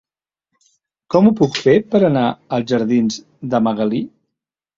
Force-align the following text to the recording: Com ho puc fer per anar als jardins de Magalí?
Com 1.15 1.29
ho 1.29 1.33
puc 1.41 1.59
fer 1.65 1.75
per 1.91 2.01
anar 2.07 2.25
als 2.59 2.73
jardins 2.73 3.21
de 3.53 3.61
Magalí? 3.69 4.03